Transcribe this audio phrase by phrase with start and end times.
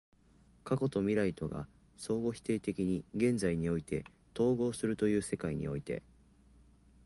[0.63, 6.01] 過去と未来とが相互否定的に現在において結合するという世界において、